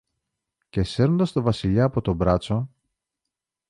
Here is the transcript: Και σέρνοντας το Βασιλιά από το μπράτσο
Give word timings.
Και 0.69 0.83
σέρνοντας 0.83 1.31
το 1.31 1.41
Βασιλιά 1.41 1.83
από 1.83 2.01
το 2.01 2.13
μπράτσο 2.13 2.69